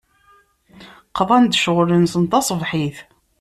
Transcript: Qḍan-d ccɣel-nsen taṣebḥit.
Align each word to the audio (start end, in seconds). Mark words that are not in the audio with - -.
Qḍan-d 1.17 1.57
ccɣel-nsen 1.59 2.23
taṣebḥit. 2.31 2.97